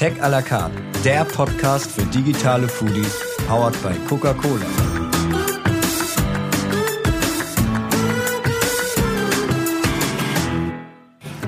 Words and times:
Tech 0.00 0.14
à 0.22 0.30
la 0.30 0.40
carte, 0.40 0.72
der 1.04 1.26
Podcast 1.26 1.92
für 1.92 2.06
digitale 2.06 2.66
Foodies, 2.66 3.20
powered 3.46 3.76
by 3.82 3.94
Coca-Cola. 4.08 4.64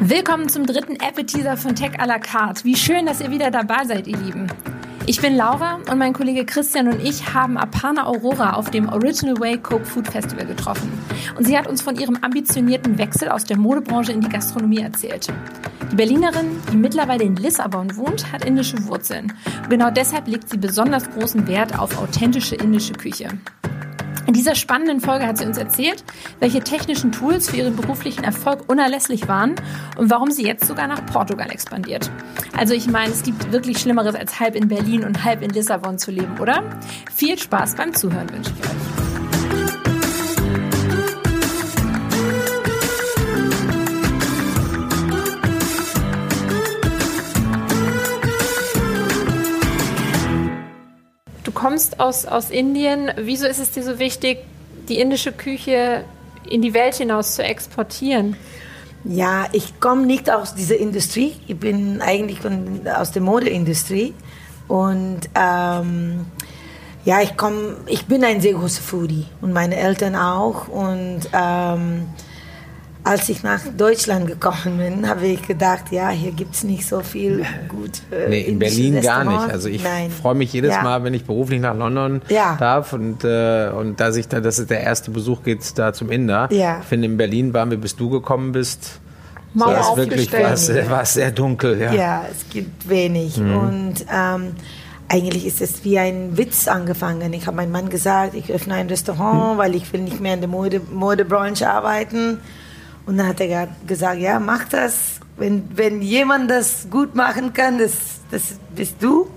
Willkommen 0.01 0.51
zum 0.51 0.67
dritten 0.67 1.01
Appetizer 1.01 1.57
von 1.57 1.75
Tech 1.75 1.99
à 1.99 2.07
la 2.07 2.19
carte. 2.19 2.63
Wie 2.65 2.77
schön, 2.77 3.07
dass 3.07 3.23
ihr 3.23 3.31
wieder 3.31 3.51
dabei 3.51 3.87
seid, 3.87 4.07
ihr 4.07 4.19
Lieben. 4.19 4.47
Ich 5.07 5.21
bin 5.21 5.37
Laura 5.37 5.81
und 5.91 5.99
mein 5.99 6.13
Kollege 6.13 6.47
Christian 6.47 6.87
und 6.87 7.03
ich 7.03 7.35
haben 7.35 7.57
Apana 7.57 8.07
Aurora 8.07 8.53
auf 8.53 8.71
dem 8.71 8.89
Original 8.89 9.39
Way 9.41 9.59
Coke 9.59 9.85
Food 9.85 10.07
Festival 10.07 10.47
getroffen. 10.47 10.93
Und 11.37 11.45
sie 11.45 11.59
hat 11.59 11.67
uns 11.67 11.83
von 11.83 11.97
ihrem 11.99 12.17
ambitionierten 12.23 12.99
Wechsel 12.99 13.29
aus 13.29 13.45
der 13.45 13.59
Modebranche 13.59 14.13
in 14.13 14.21
die 14.21 14.29
Gastronomie 14.29 14.81
erzählt. 14.81 15.27
Die 15.91 15.97
Berlinerin, 15.97 16.61
die 16.73 16.77
mittlerweile 16.77 17.25
in 17.25 17.35
Lissabon 17.35 17.97
wohnt, 17.97 18.33
hat 18.33 18.45
indische 18.45 18.87
Wurzeln. 18.87 19.33
Und 19.65 19.71
genau 19.71 19.91
deshalb 19.91 20.29
legt 20.29 20.49
sie 20.49 20.57
besonders 20.57 21.11
großen 21.11 21.49
Wert 21.49 21.77
auf 21.77 22.01
authentische 22.01 22.55
indische 22.55 22.93
Küche. 22.93 23.29
In 24.33 24.39
dieser 24.39 24.55
spannenden 24.55 25.01
Folge 25.01 25.27
hat 25.27 25.37
sie 25.37 25.45
uns 25.45 25.59
erzählt, 25.59 26.03
welche 26.41 26.61
technischen 26.61 27.13
Tools 27.13 27.51
für 27.51 27.59
ihren 27.59 27.77
beruflichen 27.77 28.25
Erfolg 28.25 28.67
unerlässlich 28.67 29.29
waren 29.29 29.57
und 29.99 30.09
warum 30.09 30.31
sie 30.31 30.43
jetzt 30.43 30.65
sogar 30.65 30.87
nach 30.87 31.05
Portugal 31.05 31.51
expandiert. 31.51 32.11
Also 32.57 32.73
ich 32.73 32.87
meine, 32.87 33.13
es 33.13 33.25
gibt 33.25 33.53
wirklich 33.53 33.77
Schlimmeres 33.77 34.15
als 34.15 34.41
halb 34.41 34.55
in 34.55 34.69
Berlin 34.69 35.05
und 35.05 35.23
halb 35.23 35.43
in 35.43 35.51
Lissabon 35.51 35.99
zu 35.99 36.11
leben, 36.11 36.41
oder? 36.41 36.63
Viel 37.15 37.39
Spaß 37.39 37.75
beim 37.75 37.93
Zuhören 37.93 38.33
wünsche 38.33 38.53
ich 38.59 38.65
euch. 38.65 39.12
Kommst 51.83 52.01
aus, 52.01 52.27
aus 52.27 52.51
Indien. 52.51 53.11
Wieso 53.17 53.47
ist 53.47 53.59
es 53.59 53.71
dir 53.71 53.83
so 53.83 53.99
wichtig, 53.99 54.39
die 54.89 55.01
indische 55.01 55.33
Küche 55.33 56.05
in 56.49 56.63
die 56.63 56.75
Welt 56.75 56.95
hinaus 56.95 57.35
zu 57.35 57.43
exportieren? 57.43 58.37
Ja, 59.05 59.47
ich 59.53 59.81
komme 59.81 60.07
nicht 60.07 60.31
aus 60.31 60.55
dieser 60.55 60.77
Industrie. 60.77 61.35
Ich 61.49 61.59
bin 61.59 62.01
eigentlich 62.01 62.41
von, 62.41 62.87
aus 62.87 63.11
der 63.11 63.23
Modeindustrie. 63.23 64.15
Und 64.69 65.21
ähm, 65.35 66.27
ja, 67.05 67.21
ich, 67.21 67.37
komm, 67.37 67.77
ich 67.87 68.07
bin 68.07 68.23
ein 68.23 68.41
sehr 68.41 68.53
großer 68.53 68.83
Foodie 68.83 69.27
und 69.41 69.53
meine 69.53 69.77
Eltern 69.77 70.15
auch. 70.15 70.69
Und 70.69 71.23
ähm, 71.33 72.07
als 73.05 73.29
ich 73.29 73.43
nach 73.43 73.61
Deutschland 73.77 74.27
gekommen 74.27 74.79
bin, 74.79 75.09
habe 75.09 75.27
ich 75.27 75.47
gedacht, 75.47 75.91
ja, 75.91 76.11
hier 76.11 76.31
gibt 76.33 76.55
es 76.55 76.63
nicht 76.63 76.87
so 76.87 77.01
viel 77.01 77.45
gut. 77.69 78.03
Äh, 78.13 78.29
nee, 78.29 78.41
in 78.43 78.59
Berlin 78.59 79.01
gar 79.01 79.25
nicht. 79.25 79.53
Also 79.53 79.69
ich 79.69 79.83
freue 80.21 80.35
mich 80.35 80.53
jedes 80.53 80.71
ja. 80.71 80.83
Mal, 80.83 81.03
wenn 81.03 81.15
ich 81.15 81.25
beruflich 81.25 81.61
nach 81.61 81.77
London 81.77 82.23
ja. 82.29 82.57
darf 82.59 82.93
und, 82.93 83.25
äh, 83.25 83.71
und 83.71 83.99
dass 83.99 84.17
ich 84.17 84.29
da, 84.29 84.41
das 84.41 84.59
ist 84.59 84.71
der 84.71 84.83
erste 84.83 85.11
Besuch 85.11 85.43
geht 85.43 85.79
da 85.79 85.93
zum 85.93 86.11
Inder. 86.11 86.49
Ja. 86.53 86.79
Ich 86.81 86.87
finde, 86.87 87.07
in 87.07 87.17
Berlin 87.17 87.53
waren 87.53 87.71
wir, 87.71 87.79
bis 87.79 87.97
du 87.97 88.09
gekommen 88.09 88.53
bist. 88.53 89.01
Mauer 89.55 89.75
war 89.75 89.91
es 89.91 89.97
wirklich 89.97 90.33
war 90.33 90.91
war 90.91 91.05
sehr 91.05 91.31
dunkel. 91.31 91.81
Ja, 91.81 91.93
ja 91.93 92.25
es 92.31 92.49
gibt 92.49 92.89
wenig. 92.89 93.37
Mhm. 93.37 93.57
Und 93.57 93.95
ähm, 94.13 94.53
eigentlich 95.09 95.45
ist 95.45 95.61
es 95.61 95.85
wie 95.85 95.99
ein 95.99 96.39
Witz 96.39 96.69
angefangen. 96.69 97.33
Ich 97.35 97.47
habe 97.47 97.57
meinem 97.57 97.73
Mann 97.73 97.91
gesagt, 97.91 98.35
ich 98.35 98.51
öffne 98.51 98.75
ein 98.75 98.87
Restaurant, 98.87 99.55
mhm. 99.55 99.59
weil 99.59 99.75
ich 99.75 99.93
will 99.93 100.01
nicht 100.01 100.21
mehr 100.21 100.35
in 100.35 100.41
der 100.41 100.49
Mode, 100.49 100.81
Modebranche 100.91 101.69
arbeiten. 101.69 102.39
Und 103.07 103.19
dann 103.19 103.29
hat 103.29 103.41
er 103.41 103.69
gesagt, 103.87 104.21
ja, 104.21 104.39
mach 104.39 104.65
das. 104.69 105.21
Wenn, 105.37 105.69
wenn 105.75 106.03
jemand 106.03 106.51
das 106.51 106.87
gut 106.91 107.15
machen 107.15 107.53
kann, 107.53 107.79
das, 107.79 107.93
das 108.31 108.55
bist 108.75 108.97
du. 109.01 109.29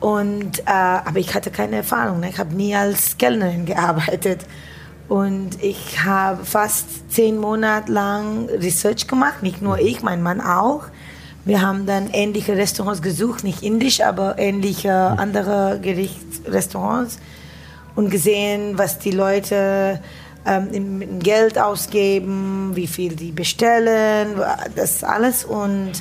Und, 0.00 0.60
äh, 0.60 0.62
aber 0.66 1.18
ich 1.18 1.34
hatte 1.34 1.50
keine 1.50 1.76
Erfahrung. 1.76 2.20
Ne? 2.20 2.30
Ich 2.30 2.38
habe 2.38 2.54
nie 2.54 2.74
als 2.74 3.16
Kellnerin 3.16 3.64
gearbeitet. 3.64 4.44
Und 5.08 5.62
ich 5.62 6.02
habe 6.02 6.44
fast 6.44 7.12
zehn 7.12 7.38
Monate 7.38 7.92
lang 7.92 8.48
Research 8.48 9.06
gemacht, 9.06 9.42
nicht 9.42 9.60
nur 9.60 9.78
ich, 9.78 10.02
mein 10.02 10.22
Mann 10.22 10.40
auch. 10.40 10.84
Wir 11.44 11.60
haben 11.60 11.84
dann 11.84 12.08
ähnliche 12.10 12.56
Restaurants 12.56 13.02
gesucht, 13.02 13.44
nicht 13.44 13.62
indisch, 13.62 14.00
aber 14.00 14.38
ähnliche 14.38 14.92
andere 14.94 15.78
Gerichtsrestaurants 15.82 17.18
und 17.94 18.10
gesehen, 18.10 18.78
was 18.78 18.98
die 18.98 19.10
Leute 19.10 20.00
ähm, 20.46 21.18
Geld 21.20 21.58
ausgeben, 21.58 22.72
wie 22.74 22.86
viel 22.86 23.14
die 23.14 23.32
bestellen, 23.32 24.40
das 24.76 25.04
alles. 25.04 25.44
Und 25.44 25.92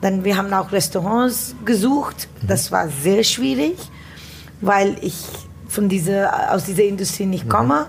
dann, 0.00 0.24
wir 0.24 0.36
haben 0.36 0.52
auch 0.52 0.72
Restaurants 0.72 1.54
gesucht. 1.64 2.28
Das 2.46 2.72
war 2.72 2.88
sehr 2.88 3.22
schwierig, 3.24 3.76
weil 4.60 4.96
ich 5.00 5.24
von 5.68 5.88
dieser, 5.88 6.52
aus 6.52 6.64
dieser 6.64 6.84
Industrie 6.84 7.26
nicht 7.26 7.46
mhm. 7.46 7.50
komme. 7.50 7.86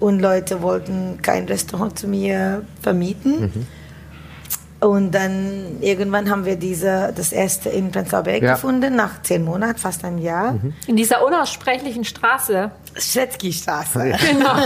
Und 0.00 0.20
Leute 0.20 0.62
wollten 0.62 1.20
kein 1.22 1.44
Restaurant 1.44 1.96
zu 1.96 2.08
mir 2.08 2.66
vermieten. 2.80 3.40
Mhm. 3.42 3.66
Und 4.80 5.12
dann 5.12 5.76
irgendwann 5.80 6.28
haben 6.28 6.44
wir 6.44 6.56
diese, 6.56 7.12
das 7.14 7.30
erste 7.30 7.68
in 7.68 7.92
Prenzlauer 7.92 8.24
Berg 8.24 8.42
ja. 8.42 8.54
gefunden, 8.54 8.96
nach 8.96 9.22
zehn 9.22 9.44
Monaten, 9.44 9.78
fast 9.78 10.04
einem 10.04 10.18
Jahr. 10.18 10.54
Mhm. 10.54 10.72
In 10.88 10.96
dieser 10.96 11.24
unaussprechlichen 11.24 12.04
Straße. 12.04 12.72
Schretzky-Straße. 12.96 14.08
Ja. 14.08 14.16
Genau. 14.16 14.56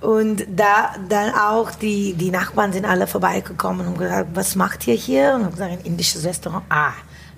und 0.00 0.46
da 0.54 0.94
dann 1.08 1.34
auch 1.34 1.70
die, 1.72 2.14
die 2.14 2.30
Nachbarn 2.30 2.72
sind 2.72 2.84
alle 2.84 3.06
vorbeigekommen 3.06 3.86
und 3.86 3.98
gesagt, 3.98 4.28
was 4.34 4.56
macht 4.56 4.86
ihr 4.86 4.94
hier? 4.94 5.34
Und 5.34 5.44
haben 5.44 5.52
gesagt, 5.52 5.72
ein 5.72 5.80
indisches 5.84 6.24
Restaurant. 6.24 6.64
Ah, 6.68 6.92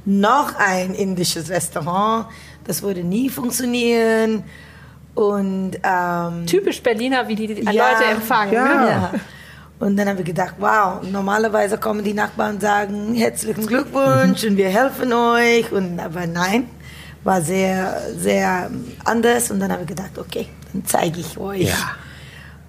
noch 0.05 0.55
ein 0.57 0.95
indisches 0.95 1.51
Restaurant. 1.51 2.27
Das 2.65 2.83
würde 2.83 3.03
nie 3.03 3.29
funktionieren. 3.29 4.45
Und 5.15 5.73
ähm, 5.83 6.47
typisch 6.47 6.83
Berliner, 6.83 7.27
wie 7.27 7.35
die, 7.35 7.55
die 7.55 7.63
ja, 7.63 7.91
Leute 7.91 8.05
empfangen. 8.05 8.53
Ja. 8.53 8.65
Ne? 8.65 8.91
ja. 8.91 9.11
Und 9.81 9.97
dann 9.97 10.09
haben 10.09 10.19
wir 10.19 10.25
gedacht, 10.25 10.55
wow, 10.59 11.03
normalerweise 11.03 11.79
kommen 11.79 12.03
die 12.03 12.15
Nachbarn 12.15 12.57
und 12.57 12.61
sagen, 12.61 13.15
herzlichen 13.15 13.67
Glückwunsch 13.67 14.43
mhm. 14.43 14.51
und 14.51 14.57
wir 14.57 14.69
helfen 14.69 15.13
euch. 15.13 15.71
Und, 15.73 16.01
aber 16.01 16.27
nein, 16.27 16.69
war 17.29 17.43
sehr, 17.43 18.01
sehr 18.17 18.71
anders. 19.05 19.51
Und 19.51 19.61
dann 19.61 19.71
haben 19.71 19.81
wir 19.81 19.87
gedacht, 19.87 20.17
okay, 20.19 20.49
dann 20.73 20.83
zeige 20.87 21.21
ich 21.21 21.37
euch. 21.37 21.69
Ja. 21.69 21.97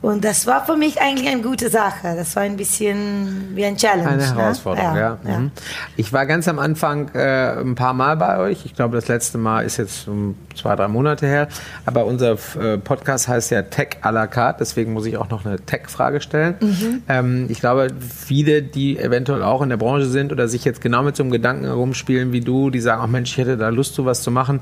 Und 0.01 0.23
das 0.23 0.47
war 0.47 0.65
für 0.65 0.77
mich 0.77 1.01
eigentlich 1.01 1.27
eine 1.27 1.41
gute 1.41 1.69
Sache. 1.69 2.15
Das 2.15 2.33
war 2.37 2.43
ein 2.43 2.55
bisschen 2.55 3.49
wie 3.53 3.65
ein 3.65 3.75
Challenge. 3.75 4.07
Eine 4.07 4.17
ne? 4.17 4.35
Herausforderung, 4.35 4.95
ja. 4.95 5.17
ja. 5.25 5.29
ja. 5.29 5.39
Mhm. 5.39 5.51
Ich 5.97 6.13
war 6.13 6.25
ganz 6.25 6.47
am 6.47 6.57
Anfang 6.57 7.09
äh, 7.13 7.59
ein 7.59 7.75
paar 7.75 7.93
Mal 7.93 8.15
bei 8.15 8.37
euch. 8.39 8.65
Ich 8.65 8.75
glaube, 8.75 8.95
das 8.95 9.09
letzte 9.09 9.37
Mal 9.37 9.65
ist 9.65 9.75
jetzt 9.75 10.07
um 10.07 10.35
zwei, 10.55 10.77
drei 10.77 10.87
Monate 10.87 11.27
her. 11.27 11.49
Aber 11.85 12.05
unser 12.05 12.37
äh, 12.61 12.77
Podcast 12.77 13.27
heißt 13.27 13.51
ja 13.51 13.63
Tech 13.63 13.97
à 14.01 14.11
la 14.11 14.27
carte. 14.27 14.59
Deswegen 14.59 14.93
muss 14.93 15.05
ich 15.05 15.17
auch 15.17 15.29
noch 15.29 15.45
eine 15.45 15.59
Tech-Frage 15.59 16.21
stellen. 16.21 16.55
Mhm. 16.61 17.03
Ähm, 17.09 17.45
ich 17.49 17.59
glaube, 17.59 17.89
viele, 17.99 18.61
die 18.61 18.97
eventuell 18.97 19.43
auch 19.43 19.61
in 19.61 19.67
der 19.67 19.77
Branche 19.77 20.05
sind 20.05 20.31
oder 20.31 20.47
sich 20.47 20.63
jetzt 20.63 20.79
genau 20.79 21.03
mit 21.03 21.17
so 21.17 21.23
einem 21.23 21.31
Gedanken 21.31 21.65
herumspielen 21.65 22.31
wie 22.31 22.41
du, 22.41 22.69
die 22.69 22.79
sagen, 22.79 23.01
ach 23.03 23.07
Mensch, 23.07 23.31
ich 23.31 23.37
hätte 23.37 23.57
da 23.57 23.67
Lust, 23.67 23.95
sowas 23.95 24.23
zu 24.23 24.31
machen. 24.31 24.61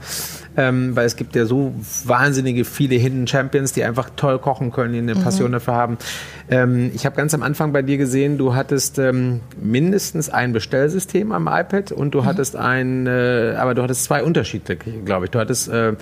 Ähm, 0.56 0.96
weil 0.96 1.06
es 1.06 1.16
gibt 1.16 1.36
ja 1.36 1.46
so 1.46 1.76
wahnsinnige 2.06 2.66
viele 2.66 2.96
Hidden 2.96 3.28
Champions, 3.28 3.74
die 3.74 3.84
einfach 3.84 4.10
toll 4.16 4.40
kochen 4.40 4.72
können, 4.72 4.94
die 4.94 5.00
eine 5.00 5.14
mhm. 5.14 5.27
Passion 5.28 5.52
dafür 5.52 5.74
haben. 5.74 5.98
Ähm, 6.50 6.92
ich 6.94 7.06
habe 7.06 7.16
ganz 7.16 7.34
am 7.34 7.44
Anfang 7.44 7.74
bei 7.74 7.82
dir 7.82 7.98
gesehen, 7.98 8.38
du 8.38 8.56
hattest 8.56 9.00
ähm, 9.00 9.42
mindestens 9.62 10.30
ein 10.30 10.54
Bestellsystem 10.54 11.32
am 11.32 11.48
iPad 11.48 11.92
und 11.92 12.14
du 12.14 12.22
mhm. 12.22 12.26
hattest 12.26 12.56
ein, 12.56 13.08
äh, 13.08 13.56
aber 13.58 13.76
du 13.76 13.84
hattest 13.84 14.06
zwei 14.06 14.24
Unterschiede, 14.24 14.76
glaube 14.76 15.26
ich. 15.26 15.32
Du 15.32 15.40
hattest 15.40 15.68
äh, 15.68 15.94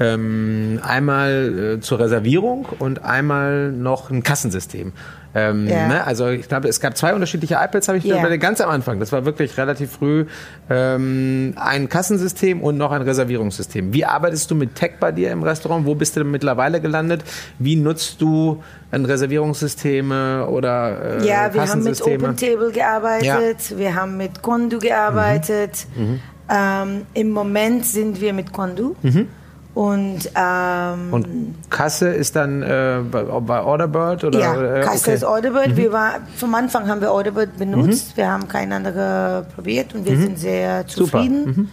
ähm, 0.00 0.80
einmal 0.82 1.76
äh, 1.76 1.80
zur 1.80 2.00
Reservierung 2.00 2.66
und 2.78 3.04
einmal 3.04 3.72
noch 3.72 4.10
ein 4.10 4.22
Kassensystem. 4.22 4.92
Ähm, 5.34 5.66
ja. 5.66 5.88
ne? 5.88 6.06
Also 6.06 6.28
ich 6.28 6.48
glaube, 6.48 6.68
es 6.68 6.80
gab 6.80 6.96
zwei 6.96 7.14
unterschiedliche 7.14 7.54
iPads, 7.54 7.88
habe 7.88 7.98
ich 7.98 8.04
yeah. 8.04 8.36
ganz 8.36 8.60
am 8.60 8.68
Anfang. 8.68 9.00
Das 9.00 9.12
war 9.12 9.24
wirklich 9.24 9.56
relativ 9.56 9.92
früh 9.92 10.26
ähm, 10.68 11.54
ein 11.56 11.88
Kassensystem 11.88 12.60
und 12.60 12.76
noch 12.76 12.92
ein 12.92 13.02
Reservierungssystem. 13.02 13.94
Wie 13.94 14.04
arbeitest 14.04 14.50
du 14.50 14.54
mit 14.54 14.74
Tech 14.74 14.92
bei 15.00 15.10
dir 15.10 15.30
im 15.30 15.42
Restaurant? 15.42 15.86
Wo 15.86 15.94
bist 15.94 16.16
du 16.16 16.24
mittlerweile 16.24 16.80
gelandet? 16.80 17.24
Wie 17.58 17.76
nutzt 17.76 18.20
du 18.20 18.62
ein 18.90 19.06
Reservierungssysteme 19.06 20.46
oder 20.48 21.20
äh, 21.20 21.26
Ja, 21.26 21.54
wir 21.54 21.66
haben 21.66 21.82
mit 21.82 22.02
OpenTable 22.02 22.72
gearbeitet, 22.72 23.70
ja. 23.70 23.78
wir 23.78 23.94
haben 23.94 24.18
mit 24.18 24.42
Kondu 24.42 24.78
gearbeitet. 24.78 25.86
Mhm. 25.96 26.02
Mhm. 26.02 26.20
Ähm, 26.50 27.06
Im 27.14 27.30
Moment 27.30 27.86
sind 27.86 28.20
wir 28.20 28.34
mit 28.34 28.52
Kondu. 28.52 28.96
Mhm. 29.00 29.28
Und, 29.74 30.30
ähm, 30.34 31.12
und 31.12 31.54
Kasse 31.70 32.08
ist 32.08 32.36
dann 32.36 32.62
äh, 32.62 33.00
bei, 33.10 33.22
bei 33.22 33.62
Orderbird? 33.62 34.22
Oder, 34.24 34.38
ja, 34.38 34.80
äh, 34.80 34.80
Kasse 34.82 35.04
okay. 35.04 35.14
ist 35.14 35.24
Orderbird. 35.24 35.70
Mhm. 35.70 35.76
Wir 35.76 35.92
war, 35.92 36.14
vom 36.36 36.54
Anfang 36.54 36.88
haben 36.88 37.00
wir 37.00 37.10
Orderbird 37.10 37.56
benutzt. 37.56 38.12
Mhm. 38.12 38.16
Wir 38.16 38.30
haben 38.30 38.48
kein 38.48 38.72
anderes 38.72 39.46
probiert 39.54 39.94
und 39.94 40.04
wir 40.04 40.12
mhm. 40.12 40.22
sind 40.22 40.38
sehr 40.38 40.86
zufrieden. 40.86 41.44
Mhm. 41.44 41.68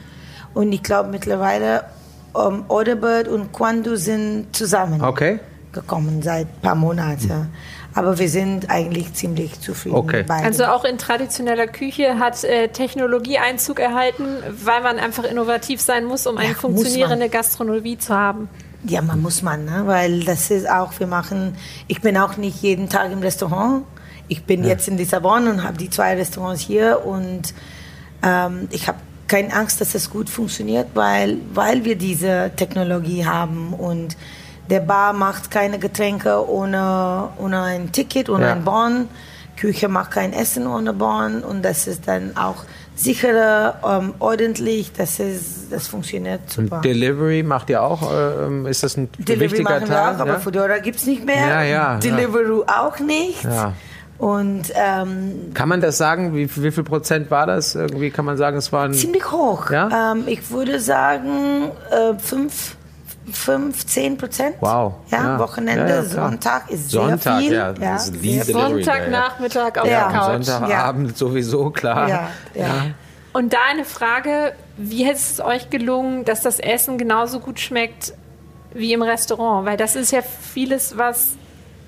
Und 0.53 0.71
ich 0.71 0.81
glaube 0.81 1.09
mittlerweile 1.09 1.83
um, 2.33 2.63
Orderbird 2.69 3.27
und 3.27 3.51
Quando 3.51 3.95
sind 3.95 4.55
zusammen. 4.55 5.01
Okay. 5.01 5.39
Gekommen 5.71 6.21
seit 6.21 6.47
ein 6.47 6.61
paar 6.61 6.75
Monaten. 6.75 7.49
Aber 7.95 8.19
wir 8.19 8.29
sind 8.29 8.69
eigentlich 8.69 9.13
ziemlich 9.13 9.59
zufrieden. 9.59 9.95
Okay. 9.95 10.23
beide. 10.27 10.45
Also 10.45 10.65
auch 10.65 10.85
in 10.85 10.97
traditioneller 10.97 11.67
Küche 11.67 12.19
hat 12.19 12.43
äh, 12.43 12.67
Technologie 12.69 13.39
Einzug 13.39 13.79
erhalten, 13.79 14.37
weil 14.63 14.81
man 14.81 14.99
einfach 14.99 15.23
innovativ 15.23 15.81
sein 15.81 16.05
muss, 16.05 16.27
um 16.27 16.37
eine 16.37 16.49
Ja, 16.49 16.55
funktionierende 16.55 17.29
Gastronomie 17.29 17.97
zu 17.97 18.15
haben. 18.15 18.47
Ja, 18.85 19.01
man 19.01 19.21
muss 19.21 19.41
man, 19.41 19.65
ne? 19.65 19.83
weil 19.85 20.21
das 20.21 20.51
ist 20.51 20.69
auch, 20.69 20.97
wir 20.99 21.07
machen, 21.07 21.55
ich 21.87 21.99
bin 21.99 22.17
auch 22.17 22.37
nicht 22.37 22.61
jeden 22.61 22.87
Tag 22.87 23.11
im 23.11 23.19
Restaurant. 23.19 23.83
Ich 24.29 24.43
bin 24.43 24.63
jetzt 24.63 24.87
in 24.87 24.97
Lissabon 24.97 25.47
und 25.47 25.63
habe 25.63 25.77
die 25.77 25.89
zwei 25.89 26.15
Restaurants 26.15 26.61
hier 26.61 27.05
und 27.05 27.53
ähm, 28.23 28.67
ich 28.71 28.87
habe 28.87 28.99
keine 29.27 29.53
Angst, 29.53 29.81
dass 29.81 29.95
es 29.95 30.09
gut 30.09 30.29
funktioniert, 30.29 30.87
weil, 30.93 31.37
weil 31.53 31.83
wir 31.83 31.95
diese 31.95 32.51
Technologie 32.55 33.25
haben 33.25 33.73
und 33.73 34.15
der 34.69 34.81
Bar 34.81 35.13
macht 35.13 35.51
keine 35.51 35.79
Getränke 35.79 36.47
ohne, 36.49 37.29
ohne 37.37 37.61
ein 37.61 37.91
Ticket, 37.91 38.29
ohne 38.29 38.45
Ja. 38.45 38.51
ein 38.53 38.63
Bon. 38.63 39.07
Küche 39.57 39.89
macht 39.89 40.11
kein 40.11 40.31
Essen 40.31 40.67
ohne 40.67 40.93
Bon 40.93 41.43
und 41.43 41.63
das 41.65 41.85
ist 41.87 42.07
dann 42.07 42.37
auch 42.37 42.63
sicherer, 42.95 43.75
ähm, 43.85 44.13
ordentlich, 44.19 44.91
das, 44.93 45.19
ist, 45.19 45.71
das 45.71 45.87
funktioniert 45.87 46.49
super. 46.49 46.77
Und 46.77 46.85
Delivery 46.85 47.43
macht 47.43 47.69
ihr 47.69 47.81
auch? 47.81 48.01
ähm, 48.11 48.65
ist 48.65 48.83
das 48.83 48.95
ein 48.97 49.09
Delivery 49.17 49.51
wichtiger 49.51 49.83
Teil? 49.85 50.15
auch, 50.15 50.19
aber 50.19 50.33
ja? 50.33 50.39
Foodora 50.39 50.77
gibt 50.79 50.97
es 50.99 51.05
nicht 51.05 51.25
mehr. 51.25 51.47
Ja, 51.47 51.63
ja, 51.63 51.97
Deliveroo 51.97 52.63
auch 52.67 52.99
nicht. 52.99 53.43
Ja. 53.43 53.73
Und 54.17 54.63
ähm, 54.75 55.51
Kann 55.53 55.69
man 55.69 55.79
das 55.79 55.97
sagen? 55.97 56.35
Wie, 56.35 56.49
wie 56.61 56.71
viel 56.71 56.83
Prozent 56.83 57.31
war 57.31 57.45
das? 57.47 57.75
Irgendwie 57.75 58.11
kann 58.11 58.25
man 58.25 58.35
sagen, 58.35 58.57
es 58.57 58.71
waren. 58.73 58.93
ziemlich 58.93 59.31
hoch. 59.31 59.71
Ja? 59.71 60.11
Ähm, 60.11 60.23
ich 60.27 60.51
würde 60.51 60.79
sagen, 60.81 61.71
äh, 61.89 62.19
fünf, 62.19 62.75
fünf, 63.33 63.85
zehn 63.85 64.17
Prozent. 64.17 64.55
Wow. 64.59 64.93
Ja, 65.11 65.23
Ja. 65.23 65.39
Wochenende, 65.39 65.87
Ja. 65.95 66.03
Sonntag 66.03 66.69
ist 66.69 66.89
Sonntag, 66.91 67.21
sehr 67.21 67.39
viel. 67.39 67.53
ja, 67.81 67.95
ist 67.95 68.05
sehr 68.21 68.45
viel. 68.45 68.53
Sonntagnachmittag 68.53 69.77
auf 69.81 69.87
Ja. 69.87 70.09
der 70.09 70.19
Couch. 70.19 70.43
Sonntagabend 70.45 71.17
sowieso, 71.17 71.69
klar. 71.71 72.07
Ja, 72.09 72.29
ja. 72.55 72.67
Und 73.33 73.53
da 73.53 73.57
eine 73.69 73.85
Frage, 73.85 74.53
wie 74.77 75.03
hätte 75.05 75.17
es 75.17 75.39
euch 75.39 75.69
gelungen, 75.69 76.25
dass 76.25 76.41
das 76.41 76.59
Essen 76.59 76.97
genauso 76.97 77.39
gut 77.39 77.59
schmeckt 77.59 78.13
wie 78.73 78.91
im 78.93 79.01
Restaurant? 79.01 79.65
Weil 79.65 79.77
das 79.77 79.95
ist 79.95 80.11
ja 80.11 80.21
vieles, 80.21 80.97
was 80.97 81.33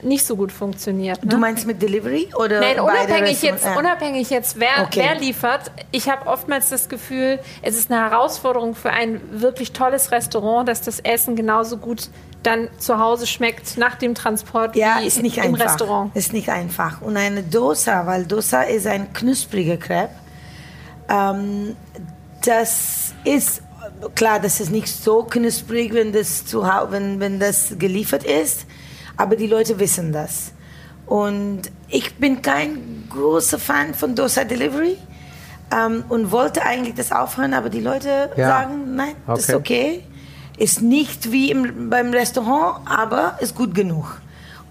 nicht 0.04 0.26
so 0.26 0.36
gut 0.36 0.52
funktioniert. 0.52 1.24
Ne? 1.24 1.30
Du 1.32 1.38
meinst 1.38 1.66
mit 1.66 1.82
Delivery 1.82 2.30
oder 2.38 2.60
Nein, 2.60 2.80
unabhängig 2.80 3.42
jetzt? 3.42 3.66
Ja. 3.66 3.78
unabhängig 3.78 4.30
jetzt, 4.30 4.60
wer, 4.60 4.84
Okay. 4.84 5.04
wer 5.08 5.20
liefert. 5.20 5.72
Ich 5.92 6.10
habe 6.10 6.28
oftmals 6.28 6.70
das 6.70 6.90
Gefühl, 6.90 7.40
es 7.62 7.76
ist 7.78 7.92
eine 7.92 8.02
Herausforderung 8.02 8.76
für 8.76 8.90
ein 8.92 9.22
wirklich 9.32 9.72
tolles 9.74 10.12
Restaurant, 10.12 10.68
dass 10.68 10.82
das 10.82 11.00
Essen 11.00 11.36
genauso 11.36 11.78
gut 11.78 12.10
dann 12.44 12.70
zu 12.80 12.98
Hause 12.98 13.28
schmeckt 13.28 13.78
nach 13.78 13.96
dem 13.96 14.16
Transport 14.16 14.76
Ja, 14.76 14.98
wie 15.02 15.06
ist 15.08 15.22
nicht 15.22 15.38
im 15.38 15.54
einfach. 15.54 15.66
Restaurant. 15.66 16.16
Ist 16.16 16.34
nicht 16.34 16.50
einfach. 16.50 17.02
Und 17.02 17.16
eine 17.18 17.44
Dosa, 17.44 18.08
weil 18.08 18.26
Dosa 18.26 18.64
ist 18.64 18.88
ein 18.88 19.14
knuspriger 19.14 19.78
Crepe. 19.78 20.10
Ähm, 21.10 21.76
das 22.44 23.14
ist 23.24 23.62
klar, 24.16 24.40
das 24.40 24.60
ist 24.60 24.72
nicht 24.72 24.88
so 24.88 25.24
knusprig, 25.24 25.94
wenn 25.94 26.14
das 26.14 26.46
zu 26.46 26.66
wenn, 26.90 27.20
wenn 27.20 27.40
das 27.40 27.76
geliefert 27.78 28.24
ist, 28.24 28.66
aber 29.18 29.36
die 29.36 29.48
Leute 29.48 29.80
wissen 29.80 30.12
das. 30.14 30.52
Und 31.06 31.64
ich 31.90 32.16
bin 32.16 32.42
kein 32.42 33.04
großer 33.10 33.60
Fan 33.60 33.94
von 33.94 34.16
Dosa 34.16 34.44
Delivery 34.46 34.98
ähm, 35.76 36.04
und 36.10 36.32
wollte 36.32 36.64
eigentlich 36.64 36.96
das 36.96 37.12
aufhören, 37.12 37.54
aber 37.54 37.70
die 37.70 37.82
Leute 37.82 38.30
Ja. 38.38 38.48
sagen, 38.48 38.96
nein, 38.96 39.16
das 39.28 39.40
ist 39.42 39.50
Okay. 39.54 39.56
okay. 39.56 40.04
Ist 40.58 40.82
nicht 40.82 41.32
wie 41.32 41.50
im, 41.52 41.90
beim 41.90 42.12
Restaurant, 42.12 42.80
aber 42.86 43.38
ist 43.42 43.56
gut 43.56 43.74
genug. 43.74 44.21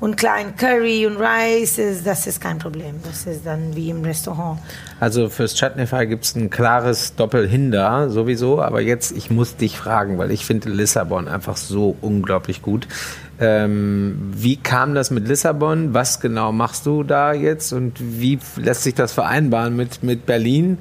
Und 0.00 0.16
klein 0.16 0.56
Curry 0.56 1.06
und 1.06 1.18
Rice, 1.18 1.76
ist, 1.78 2.06
das 2.06 2.26
ist 2.26 2.40
kein 2.40 2.58
Problem. 2.58 2.94
Das 3.04 3.26
ist 3.26 3.44
dann 3.44 3.76
wie 3.76 3.90
im 3.90 4.02
Restaurant. 4.02 4.58
Also 4.98 5.28
fürs 5.28 5.54
Chutneyfy 5.54 6.06
gibt 6.06 6.24
es 6.24 6.34
ein 6.34 6.48
klares 6.48 7.14
Doppelhinder 7.16 8.08
sowieso, 8.08 8.62
aber 8.62 8.80
jetzt, 8.80 9.12
ich 9.12 9.30
muss 9.30 9.56
dich 9.56 9.76
fragen, 9.76 10.16
weil 10.16 10.30
ich 10.30 10.46
finde 10.46 10.70
Lissabon 10.70 11.28
einfach 11.28 11.58
so 11.58 11.96
unglaublich 12.00 12.62
gut. 12.62 12.88
Ähm, 13.38 14.30
wie 14.34 14.56
kam 14.56 14.94
das 14.94 15.10
mit 15.10 15.28
Lissabon? 15.28 15.92
Was 15.92 16.20
genau 16.20 16.50
machst 16.52 16.86
du 16.86 17.02
da 17.02 17.34
jetzt 17.34 17.72
und 17.74 17.94
wie 18.00 18.38
lässt 18.56 18.82
sich 18.84 18.94
das 18.94 19.12
vereinbaren 19.12 19.76
mit, 19.76 20.02
mit 20.02 20.24
Berlin? 20.24 20.78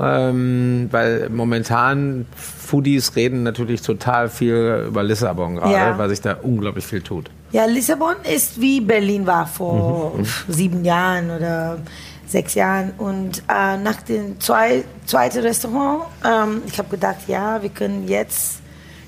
Ähm, 0.00 0.88
weil 0.90 1.28
momentan 1.30 2.26
Foodies 2.36 3.16
reden 3.16 3.42
natürlich 3.42 3.82
total 3.82 4.28
viel 4.28 4.84
über 4.88 5.02
Lissabon 5.02 5.56
gerade, 5.56 5.72
Ja. 5.72 5.98
weil 5.98 6.08
sich 6.10 6.20
da 6.20 6.34
unglaublich 6.40 6.86
viel 6.86 7.00
tut. 7.02 7.30
Ja, 7.50 7.64
Lissabon 7.64 8.16
ist 8.30 8.60
wie 8.60 8.80
Berlin 8.80 9.26
war 9.26 9.46
vor 9.46 10.12
sieben 10.48 10.84
Jahren 10.84 11.30
oder 11.30 11.78
sechs 12.26 12.54
Jahren. 12.54 12.92
Und 12.98 13.42
äh, 13.48 13.78
nach 13.78 14.02
dem 14.02 14.38
zwei, 14.38 14.84
zweiten 15.06 15.40
Restaurant, 15.40 16.04
ähm, 16.24 16.62
ich 16.66 16.78
habe 16.78 16.90
gedacht, 16.90 17.26
ja, 17.26 17.62
wir 17.62 17.70
können 17.70 18.06
jetzt, 18.06 18.58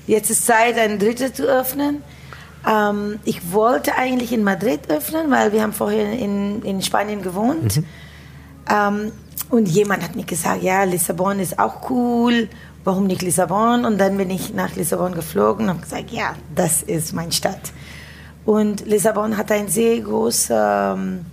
jetzt 0.07 0.31
ist 0.31 0.45
Zeit, 0.45 0.77
ein 0.79 0.97
drittes 0.97 1.33
zu 1.33 1.43
öffnen. 1.43 2.01
Ähm, 2.67 3.19
ich 3.25 3.51
wollte 3.51 3.95
eigentlich 3.95 4.33
in 4.33 4.43
Madrid 4.43 4.89
öffnen, 4.89 5.29
weil 5.29 5.51
wir 5.53 5.61
haben 5.61 5.73
vorher 5.73 6.11
in, 6.11 6.63
in 6.63 6.81
Spanien 6.81 7.21
gewohnt. 7.21 7.81
Ähm, 8.69 9.11
und 9.49 9.67
jemand 9.67 10.03
hat 10.03 10.15
mir 10.15 10.25
gesagt, 10.25 10.63
ja, 10.63 10.83
Lissabon 10.83 11.39
ist 11.39 11.59
auch 11.59 11.89
cool, 11.91 12.47
warum 12.83 13.05
nicht 13.05 13.21
Lissabon? 13.21 13.85
Und 13.85 13.99
dann 13.99 14.17
bin 14.17 14.31
ich 14.31 14.53
nach 14.53 14.75
Lissabon 14.75 15.13
geflogen 15.13 15.65
und 15.65 15.69
habe 15.69 15.81
gesagt, 15.81 16.09
ja, 16.09 16.33
das 16.55 16.81
ist 16.81 17.13
meine 17.13 17.31
Stadt. 17.31 17.71
Und 18.45 18.85
Lissabon 18.85 19.37
hat 19.37 19.51
eine 19.51 19.69
sehr 19.69 19.99
große 19.99 20.95
ähm, 20.95 21.25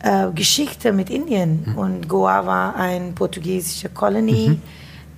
äh, 0.00 0.30
Geschichte 0.32 0.92
mit 0.92 1.10
Indien. 1.10 1.74
Und 1.76 2.08
Goa 2.08 2.46
war 2.46 2.76
eine 2.76 3.12
portugiesische 3.12 3.88
Kolonie. 3.88 4.60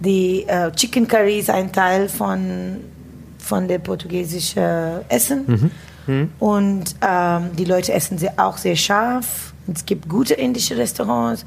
Die 0.00 0.44
äh, 0.46 0.70
Chicken 0.72 1.06
Curry 1.06 1.40
ist 1.40 1.50
ein 1.50 1.72
Teil 1.72 2.08
von, 2.08 2.78
von 3.38 3.68
der 3.68 3.78
portugiesischen 3.78 5.04
Essen. 5.08 5.70
Und 6.38 6.96
ähm, 7.06 7.50
die 7.56 7.64
Leute 7.64 7.92
essen 7.92 8.16
sehr, 8.16 8.32
auch 8.36 8.56
sehr 8.56 8.76
scharf. 8.76 9.52
Es 9.72 9.84
gibt 9.84 10.08
gute 10.08 10.34
indische 10.34 10.76
Restaurants. 10.76 11.44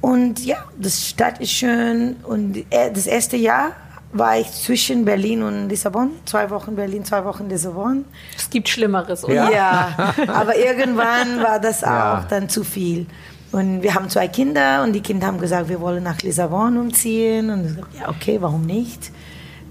Und 0.00 0.44
ja, 0.44 0.64
das 0.78 1.08
Stadt 1.08 1.40
ist 1.40 1.50
schön. 1.50 2.16
Und 2.22 2.58
äh, 2.70 2.92
das 2.92 3.06
erste 3.06 3.36
Jahr 3.36 3.72
war 4.12 4.38
ich 4.38 4.50
zwischen 4.50 5.04
Berlin 5.04 5.42
und 5.42 5.68
Lissabon. 5.68 6.10
Zwei 6.26 6.48
Wochen 6.50 6.76
Berlin, 6.76 7.04
zwei 7.04 7.24
Wochen 7.24 7.48
Lissabon. 7.48 8.04
Es 8.36 8.48
gibt 8.50 8.68
Schlimmeres, 8.68 9.24
oder? 9.24 9.50
Ja, 9.50 10.14
aber 10.28 10.56
irgendwann 10.56 11.42
war 11.42 11.58
das 11.58 11.82
auch 11.82 11.88
Ja. 11.88 12.26
dann 12.28 12.48
zu 12.48 12.62
viel. 12.64 13.06
Und 13.52 13.82
wir 13.82 13.94
haben 13.94 14.08
zwei 14.08 14.28
Kinder 14.28 14.82
und 14.82 14.92
die 14.94 15.00
Kinder 15.00 15.26
haben 15.26 15.38
gesagt, 15.38 15.68
wir 15.68 15.80
wollen 15.80 16.02
nach 16.02 16.20
Lissabon 16.22 16.76
umziehen. 16.78 17.50
Und 17.50 17.60
ich 17.66 17.74
gesagt, 17.74 17.94
ja, 18.00 18.08
okay, 18.08 18.38
warum 18.40 18.64
nicht? 18.66 19.10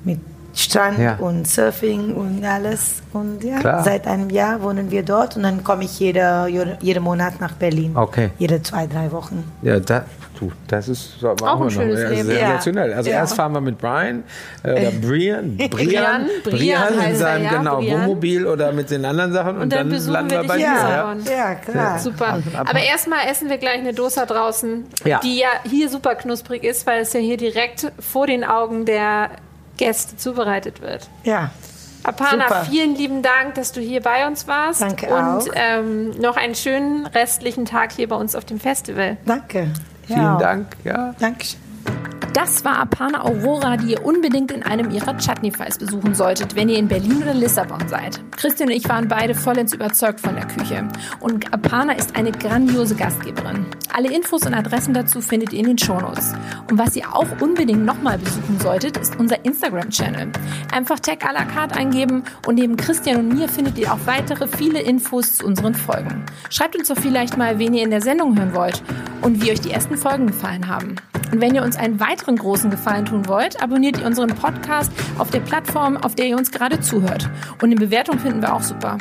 Mit 0.04 0.20
Strand 0.54 1.00
Ja. 1.00 1.16
und 1.18 1.48
Surfing 1.48 2.14
und 2.16 2.44
alles. 2.44 3.02
Und 3.14 3.44
ja, 3.44 3.60
Klar. 3.60 3.84
seit 3.84 4.08
einem 4.08 4.30
Jahr 4.30 4.62
wohnen 4.62 4.92
wir 4.92 5.04
dort 5.04 5.36
und 5.38 5.44
dann 5.44 5.64
komme 5.64 5.84
ich 5.86 6.00
jeder, 6.00 6.48
jeden 6.48 7.04
Monat 7.04 7.40
nach 7.40 7.54
Berlin. 7.54 7.92
Okay. 7.96 8.30
Jede 8.38 8.62
zwei, 8.62 8.88
drei 8.88 9.12
Wochen. 9.12 9.44
Ja, 9.62 9.80
da, 9.80 10.06
du, 10.40 10.52
das 10.68 10.88
ist 10.90 11.20
so, 11.20 11.28
machen 11.28 11.44
Auch 11.44 11.56
ein 11.60 11.64
noch. 11.66 11.72
schönes 11.72 12.02
Ja, 12.02 12.10
Leben. 12.10 12.28
Sensationell. 12.28 12.94
Also 12.94 13.10
Ja. 13.10 13.18
erst 13.18 13.36
fahren 13.36 13.54
wir 13.54 13.62
mit 13.62 13.78
Brian 13.78 14.24
äh, 14.64 14.72
oder 14.72 14.92
Brian, 15.02 15.58
Brian, 15.58 15.70
Brian, 15.70 16.30
Brian 16.44 16.94
in 16.94 17.00
heißt 17.00 17.10
er, 17.12 17.16
seinem 17.16 17.44
ja, 17.46 17.58
genau 17.58 17.78
Brian. 17.78 18.02
Wohnmobil 18.02 18.48
oder 18.48 18.72
mit 18.74 18.90
den 18.92 19.06
anderen 19.06 19.32
Sachen 19.34 19.56
und, 19.56 19.62
Und 19.64 19.72
dann 19.74 19.80
dann, 19.80 19.90
besuchen 19.90 20.14
landen 20.14 20.32
wir 20.32 20.44
bei 20.44 20.56
in 20.56 20.60
dir. 20.62 20.66
Ja. 20.68 21.16
ja 21.30 21.56
klar. 21.56 22.00
Super. 22.00 22.40
Aber 22.58 22.80
erstmal 22.80 23.20
essen 23.30 23.50
wir 23.50 23.58
gleich 23.58 23.80
eine 23.80 23.94
Dosa 23.94 24.26
draußen, 24.26 24.86
Ja. 25.06 25.20
die 25.24 25.38
ja 25.40 25.48
hier 25.64 25.90
super 25.90 26.16
knusprig 26.16 26.64
ist, 26.64 26.86
weil 26.88 27.02
es 27.02 27.14
ja 27.14 27.20
hier 27.20 27.38
direkt 27.38 27.92
vor 28.00 28.28
den 28.28 28.44
Augen 28.44 28.86
der 28.86 29.30
Gäste 29.78 30.18
zubereitet 30.18 30.82
wird. 30.82 31.10
Ja. 31.24 31.52
Apana, 32.04 32.48
Super. 32.48 32.66
vielen 32.70 32.96
lieben 32.96 33.22
Dank, 33.22 33.56
dass 33.56 33.72
du 33.72 33.80
hier 33.80 34.02
bei 34.02 34.26
uns 34.28 34.48
warst. 34.48 34.82
Danke 34.82 35.08
Und 35.08 35.14
auch. 35.14 35.48
ähm, 35.54 36.12
noch 36.20 36.36
einen 36.36 36.56
schönen 36.56 37.06
restlichen 37.06 37.66
Tag 37.66 37.92
hier 37.92 38.08
bei 38.08 38.16
uns 38.16 38.36
auf 38.36 38.44
dem 38.46 38.60
Festival. 38.60 39.18
Danke. 39.26 39.68
Vielen 40.08 40.20
ja. 40.20 40.38
Dank. 40.38 40.76
Ja. 40.84 41.14
Dankeschön. 41.20 41.60
Das 42.34 42.64
war 42.64 42.80
Apana 42.80 43.26
Aurora, 43.26 43.76
die 43.76 43.92
ihr 43.92 44.06
unbedingt 44.06 44.52
in 44.52 44.64
einem 44.64 44.90
ihrer 44.90 45.18
Chutney-Files 45.18 45.80
besuchen 45.80 46.16
solltet, 46.16 46.56
wenn 46.56 46.70
ihr 46.70 46.78
in 46.78 46.88
Berlin 46.88 47.22
oder 47.22 47.34
Lissabon 47.34 47.86
seid. 47.90 48.22
Christian 48.38 48.70
und 48.70 48.76
ich 48.76 48.88
waren 48.88 49.10
beide 49.10 49.36
vollends 49.36 49.74
überzeugt 49.74 50.22
von 50.22 50.36
der 50.36 50.48
Küche. 50.48 50.88
Und 51.20 51.54
Apana 51.54 51.92
ist 51.94 52.16
eine 52.16 52.32
grandiose 52.32 52.96
Gastgeberin. 52.96 53.66
Alle 53.94 54.10
Infos 54.14 54.44
und 54.44 54.54
Adressen 54.54 54.94
dazu 54.94 55.20
findet 55.20 55.52
ihr 55.52 55.60
in 55.60 55.66
den 55.66 55.78
Shownotes. 55.78 56.34
Und 56.70 56.78
was 56.78 56.96
ihr 56.96 57.14
auch 57.14 57.28
unbedingt 57.42 57.84
nochmal 57.84 58.18
besuchen 58.18 58.58
solltet, 58.62 58.98
ist 58.98 59.20
unser 59.20 59.44
Instagram-Channel. 59.44 60.32
Einfach 60.74 61.00
Tag 61.00 61.26
à 61.28 61.34
la 61.34 61.44
carte 61.44 61.76
eingeben 61.76 62.24
und 62.48 62.56
neben 62.56 62.78
Christian 62.78 63.18
und 63.18 63.38
mir 63.38 63.50
findet 63.50 63.78
ihr 63.78 63.92
auch 63.92 64.00
weitere 64.06 64.48
viele 64.48 64.80
Infos 64.80 65.38
zu 65.38 65.46
unseren 65.46 65.76
Folgen. 65.76 66.24
Schreibt 66.50 66.78
uns 66.78 66.88
doch 66.88 66.98
vielleicht 66.98 67.38
mal, 67.38 67.60
wen 67.60 67.74
ihr 67.74 67.84
in 67.84 67.92
der 67.92 68.02
Sendung 68.02 68.38
hören 68.38 68.54
wollt 68.54 68.82
und 69.22 69.44
wie 69.44 69.52
euch 69.52 69.60
die 69.60 69.72
ersten 69.72 69.98
Folgen 69.98 70.28
gefallen 70.28 70.70
haben. 70.70 70.96
Und 71.34 71.42
wenn 71.42 71.54
ihr 71.54 71.64
uns 71.64 71.76
einen 71.76 72.00
weiteren 72.00 72.38
großen 72.38 72.72
Gefallen 72.72 73.06
tun 73.06 73.28
wollt, 73.28 73.62
abonniert 73.62 74.00
ihr 74.00 74.06
unseren 74.06 74.30
Podcast 74.30 74.92
auf 75.18 75.32
der 75.32 75.40
Plattform, 75.42 75.98
auf 75.98 76.16
der 76.16 76.28
ihr 76.28 76.38
uns 76.38 76.52
gerade 76.52 76.80
zuhört. 76.80 77.30
Und 77.62 77.66
eine 77.66 77.76
Bewertung 77.76 78.20
finden 78.20 78.42
wir 78.42 78.54
auch 78.54 78.64
super. 78.64 78.98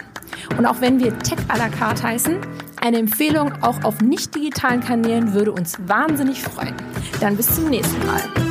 Und 0.57 0.67
auch 0.67 0.81
wenn 0.81 1.01
wir 1.01 1.19
Tech 1.19 1.39
à 1.49 1.59
la 1.59 1.69
carte 1.69 2.03
heißen, 2.03 2.37
eine 2.81 2.99
Empfehlung 2.99 3.53
auch 3.63 3.85
auf 3.85 4.01
nicht 4.01 4.35
digitalen 4.35 4.81
Kanälen 4.81 5.35
würde 5.35 5.53
uns 5.53 5.77
wahnsinnig 5.87 6.43
freuen. 6.43 6.75
Dann 7.21 7.37
bis 7.37 7.55
zum 7.55 7.69
nächsten 7.69 8.07
Mal. 8.07 8.50